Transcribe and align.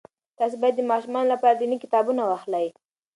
تاسې 0.37 0.55
باید 0.61 0.75
د 0.77 0.81
ماشومانو 0.91 1.31
لپاره 1.33 1.55
دیني 1.59 1.77
کتابونه 1.83 2.21
واخلئ. 2.25 2.67